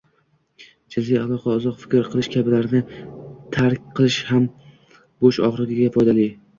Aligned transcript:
Jinsiy 0.95 1.19
aloqa, 1.23 1.57
uzoq 1.61 1.75
fikr 1.83 2.09
qilish 2.15 2.31
kabilarni 2.37 2.83
tark 3.59 3.87
qilish 4.03 4.21
ham 4.35 4.51
bosh 5.01 5.45
og'rig'iga 5.51 5.97
foydali. 5.99 6.33